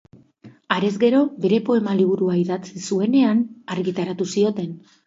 [0.75, 4.79] Harez gero, bere poema liburua idatzi zuenean, argitaratu zioten.